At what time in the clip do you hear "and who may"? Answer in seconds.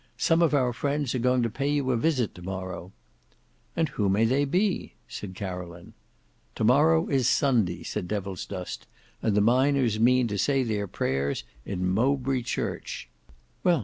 3.75-4.25